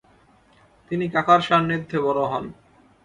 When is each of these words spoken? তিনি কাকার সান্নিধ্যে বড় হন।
তিনি 0.91 1.05
কাকার 1.09 1.41
সান্নিধ্যে 1.41 1.97
বড় 2.05 2.21
হন। 2.31 2.45